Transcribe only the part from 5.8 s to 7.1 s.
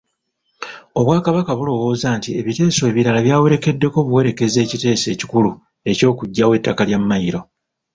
eky'okuggyawo ettaka lya